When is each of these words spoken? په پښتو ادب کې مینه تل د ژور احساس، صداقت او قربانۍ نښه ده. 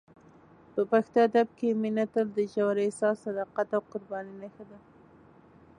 په 0.73 0.81
پښتو 0.91 1.17
ادب 1.27 1.47
کې 1.57 1.79
مینه 1.81 2.05
تل 2.13 2.27
د 2.37 2.39
ژور 2.53 2.75
احساس، 2.83 3.15
صداقت 3.25 3.67
او 3.77 3.81
قربانۍ 3.91 4.33
نښه 4.41 4.63
ده. 4.69 4.77